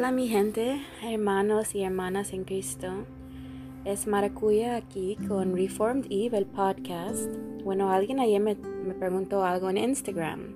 [0.00, 3.04] Hola mi gente, hermanos y hermanas en Cristo.
[3.84, 7.28] Es Maracuya aquí con Reformed Eve, el podcast.
[7.64, 10.54] Bueno, alguien ayer me, me, preguntó algo en Instagram.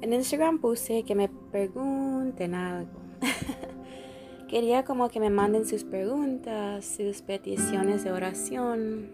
[0.00, 2.98] En Instagram puse que me pregunten algo.
[4.48, 9.08] Quería como que me manden sus preguntas, sus peticiones de oración,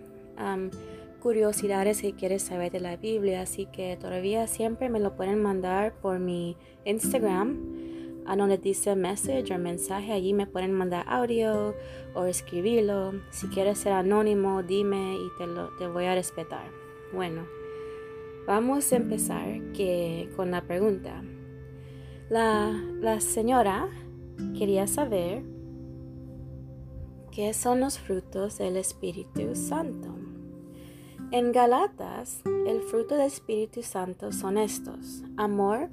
[1.20, 3.42] curiosidades que quieres saber de la Biblia.
[3.42, 7.83] Así que todavía siempre me lo pueden mandar por mi Instagram
[8.26, 11.74] a donde dice message o mensaje, allí me pueden mandar audio
[12.14, 13.12] o escribirlo.
[13.30, 16.66] Si quieres ser anónimo, dime y te, lo, te voy a respetar.
[17.12, 17.46] Bueno,
[18.46, 21.22] vamos a empezar que, con la pregunta.
[22.30, 23.88] La, la señora
[24.58, 25.42] quería saber
[27.30, 30.14] qué son los frutos del Espíritu Santo.
[31.30, 35.90] En Galatas, el fruto del Espíritu Santo son estos: amor,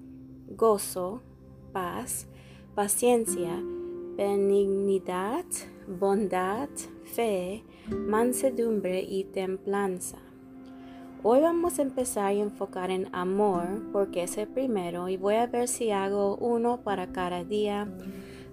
[0.48, 1.24] gozo,
[1.72, 2.28] paz,
[2.76, 3.62] paciencia,
[4.16, 5.46] benignidad,
[5.88, 6.70] bondad,
[7.04, 10.18] fe, mansedumbre y templanza.
[11.24, 15.48] Hoy vamos a empezar a enfocar en amor porque es el primero y voy a
[15.48, 17.88] ver si hago uno para cada día.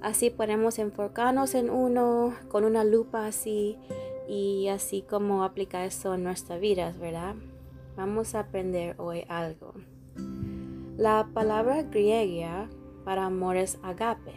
[0.03, 3.77] Así podemos enfocarnos en uno con una lupa así
[4.29, 7.35] y así como aplicar eso en nuestras vidas, ¿verdad?
[7.97, 9.73] Vamos a aprender hoy algo.
[10.99, 12.69] La palabra griega
[13.09, 14.35] para amor es agape.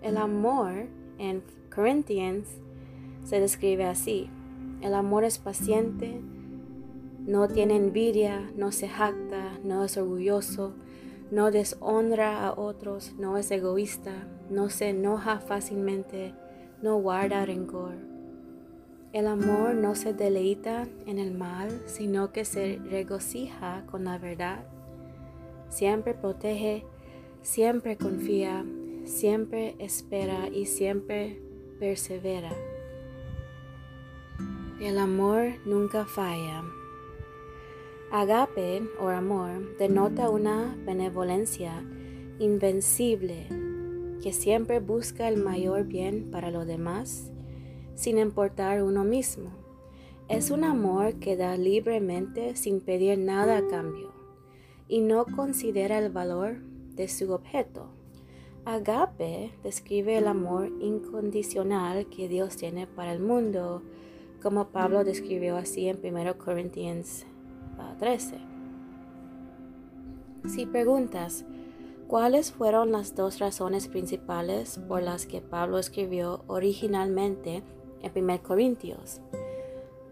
[0.00, 0.86] El amor
[1.18, 2.48] en Corinthians
[3.24, 4.30] se describe así.
[4.80, 6.18] El amor es paciente,
[7.26, 10.72] no tiene envidia, no se jacta, no es orgulloso,
[11.30, 16.32] no deshonra a otros, no es egoísta, no se enoja fácilmente,
[16.80, 17.92] no guarda rencor.
[19.12, 24.64] El amor no se deleita en el mal, sino que se regocija con la verdad.
[25.68, 26.86] Siempre protege,
[27.48, 28.62] siempre confía,
[29.06, 31.40] siempre espera y siempre
[31.80, 32.52] persevera.
[34.82, 36.62] El amor nunca falla.
[38.12, 41.82] Agape o amor denota una benevolencia
[42.38, 43.46] invencible
[44.22, 47.30] que siempre busca el mayor bien para los demás
[47.94, 49.52] sin importar uno mismo.
[50.28, 54.12] Es un amor que da libremente sin pedir nada a cambio
[54.86, 56.58] y no considera el valor
[56.98, 57.86] de su objeto.
[58.66, 63.82] Agape describe el amor incondicional que Dios tiene para el mundo,
[64.42, 67.24] como Pablo describió así en 1 Corinthians
[67.98, 68.36] 13.
[70.48, 71.46] Si preguntas,
[72.08, 77.62] ¿cuáles fueron las dos razones principales por las que Pablo escribió originalmente
[78.02, 79.20] en 1 Corintios?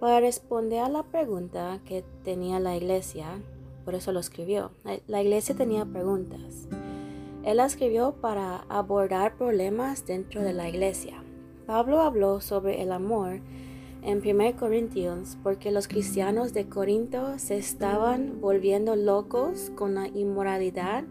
[0.01, 3.41] Para responder a la pregunta que tenía la iglesia,
[3.87, 4.73] por eso lo escribió.
[5.07, 6.67] La iglesia tenía preguntas.
[7.45, 11.23] Él la escribió para abordar problemas dentro de la iglesia.
[11.67, 13.39] Pablo habló sobre el amor
[14.03, 21.05] en 1 Corintios porque los cristianos de Corinto se estaban volviendo locos con la inmoralidad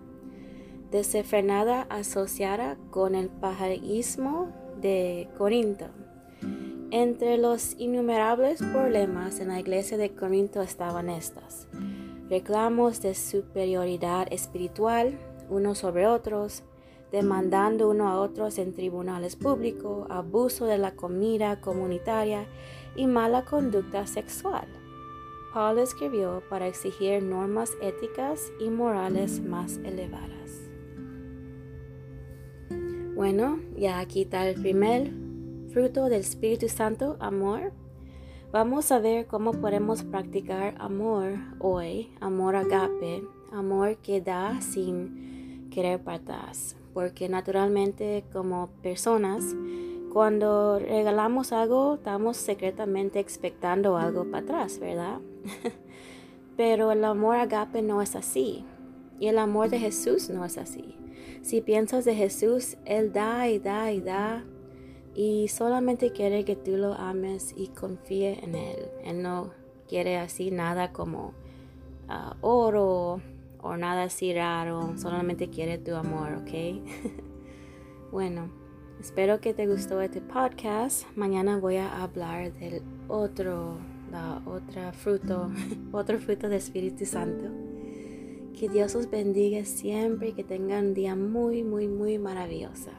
[0.92, 4.50] desenfrenada asociada con el pajarismo
[4.82, 5.86] de Corinto.
[6.92, 11.70] Entre los innumerables problemas en la iglesia de Corinto estaban estas
[12.30, 15.18] reclamos de superioridad espiritual
[15.50, 16.64] unos sobre otros,
[17.12, 22.48] demandando uno a otros en tribunales públicos, abuso de la comida comunitaria
[22.96, 24.68] y mala conducta sexual.
[25.54, 30.70] Paul escribió para exigir normas éticas y morales más elevadas.
[33.16, 35.14] Bueno, ya aquí está el primer
[35.72, 37.72] fruto del Espíritu Santo, amor.
[38.56, 43.22] Vamos a ver cómo podemos practicar amor hoy, amor agape,
[43.52, 46.78] amor que da sin querer atrás.
[46.94, 49.44] Porque naturalmente como personas,
[50.14, 55.20] cuando regalamos algo, estamos secretamente expectando algo para atrás, ¿verdad?
[56.56, 58.64] Pero el amor agape no es así.
[59.20, 60.96] Y el amor de Jesús no es así.
[61.42, 64.46] Si piensas de Jesús, Él da y da y da
[65.16, 68.90] y solamente quiere que tú lo ames y confíe en Él.
[69.04, 69.52] Él no
[69.88, 71.34] quiere así nada como
[72.10, 73.22] ah, oro
[73.62, 76.82] o nada así raro, solamente quiere tu amor, ¿ok?
[78.12, 78.50] bueno,
[79.00, 81.06] espero que te gustó este podcast.
[81.16, 83.78] Mañana voy a hablar del otro,
[84.12, 85.50] la otra fruto,
[85.94, 87.50] otro fruto del Espíritu Santo.
[88.54, 92.92] Que Dios os bendiga siempre y que tengan un día muy, muy, muy maravilloso.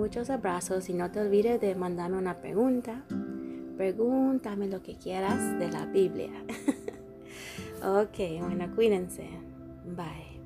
[0.00, 3.02] Muchos abrazos y no te olvides de mandarme una pregunta.
[3.76, 6.32] Pregúntame lo que quieras de la Biblia.
[7.84, 9.28] ok, bueno, cuídense.
[9.94, 10.39] Bye.